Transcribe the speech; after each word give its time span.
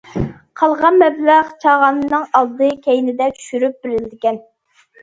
قالغان 0.61 0.97
مەبلەغ 1.03 1.51
چاغاننىڭ 1.65 2.27
ئالدى- 2.41 2.73
كەينىدە 2.89 3.31
چۈشۈرۈپ 3.39 3.81
بېرىلىدىكەن. 3.87 4.47